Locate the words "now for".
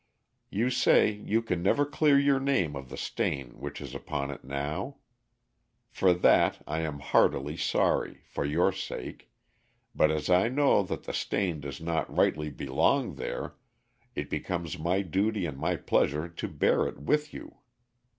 4.43-6.11